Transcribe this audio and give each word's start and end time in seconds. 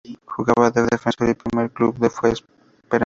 Jugaba 0.25 0.71
de 0.71 0.81
defensor 0.87 1.27
y 1.27 1.33
su 1.33 1.37
primer 1.43 1.69
club 1.69 1.93
fue 2.09 2.33
Peñarol. 2.89 2.99